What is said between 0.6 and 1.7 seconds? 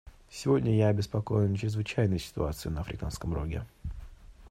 я обеспокоен